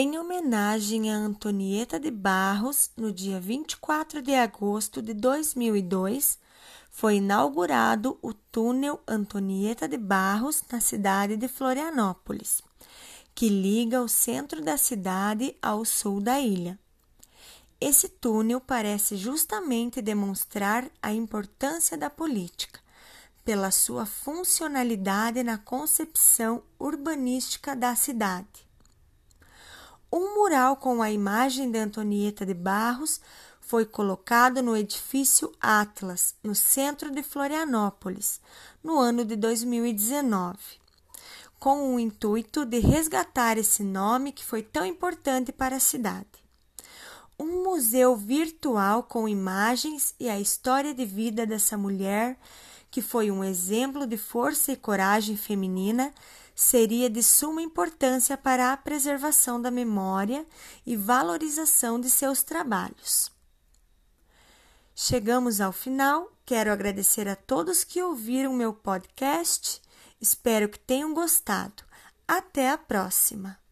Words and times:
Em 0.00 0.16
homenagem 0.16 1.12
a 1.12 1.16
Antonieta 1.16 1.98
de 1.98 2.08
Barros, 2.08 2.88
no 2.96 3.10
dia 3.10 3.40
24 3.40 4.22
de 4.22 4.32
agosto 4.32 5.02
de 5.02 5.12
2002, 5.12 6.38
foi 6.88 7.16
inaugurado 7.16 8.16
o 8.22 8.32
túnel 8.32 9.00
Antonieta 9.08 9.88
de 9.88 9.96
Barros 9.96 10.62
na 10.70 10.80
cidade 10.80 11.36
de 11.36 11.48
Florianópolis, 11.48 12.62
que 13.34 13.48
liga 13.48 14.00
o 14.00 14.06
centro 14.06 14.62
da 14.62 14.76
cidade 14.76 15.56
ao 15.60 15.84
sul 15.84 16.20
da 16.20 16.38
ilha. 16.38 16.78
Esse 17.80 18.08
túnel 18.08 18.60
parece 18.60 19.16
justamente 19.16 20.00
demonstrar 20.00 20.88
a 21.02 21.12
importância 21.12 21.98
da 21.98 22.08
política, 22.08 22.78
pela 23.44 23.72
sua 23.72 24.06
funcionalidade 24.06 25.42
na 25.42 25.58
concepção 25.58 26.62
urbanística 26.78 27.74
da 27.74 27.96
cidade. 27.96 28.67
Um 30.10 30.36
mural 30.36 30.76
com 30.76 31.02
a 31.02 31.10
imagem 31.10 31.70
de 31.70 31.78
Antonieta 31.78 32.46
de 32.46 32.54
Barros 32.54 33.20
foi 33.60 33.84
colocado 33.84 34.62
no 34.62 34.74
edifício 34.74 35.52
Atlas, 35.60 36.34
no 36.42 36.54
centro 36.54 37.10
de 37.10 37.22
Florianópolis, 37.22 38.40
no 38.82 38.98
ano 38.98 39.22
de 39.22 39.36
2019, 39.36 40.56
com 41.58 41.94
o 41.94 42.00
intuito 42.00 42.64
de 42.64 42.78
resgatar 42.78 43.58
esse 43.58 43.84
nome 43.84 44.32
que 44.32 44.42
foi 44.42 44.62
tão 44.62 44.86
importante 44.86 45.52
para 45.52 45.76
a 45.76 45.80
cidade. 45.80 46.26
Um 47.38 47.62
museu 47.62 48.16
virtual 48.16 49.02
com 49.02 49.28
imagens 49.28 50.14
e 50.18 50.30
a 50.30 50.40
história 50.40 50.94
de 50.94 51.04
vida 51.04 51.44
dessa 51.44 51.76
mulher, 51.76 52.38
que 52.90 53.02
foi 53.02 53.30
um 53.30 53.44
exemplo 53.44 54.06
de 54.06 54.16
força 54.16 54.72
e 54.72 54.76
coragem 54.76 55.36
feminina, 55.36 56.12
seria 56.54 57.08
de 57.08 57.22
suma 57.22 57.62
importância 57.62 58.36
para 58.36 58.72
a 58.72 58.76
preservação 58.76 59.60
da 59.60 59.70
memória 59.70 60.44
e 60.84 60.96
valorização 60.96 62.00
de 62.00 62.10
seus 62.10 62.42
trabalhos. 62.42 63.30
Chegamos 64.94 65.60
ao 65.60 65.70
final. 65.70 66.32
Quero 66.44 66.72
agradecer 66.72 67.28
a 67.28 67.36
todos 67.36 67.84
que 67.84 68.02
ouviram 68.02 68.52
meu 68.52 68.72
podcast. 68.72 69.80
Espero 70.20 70.68
que 70.68 70.78
tenham 70.78 71.14
gostado. 71.14 71.84
Até 72.26 72.70
a 72.70 72.76
próxima! 72.76 73.67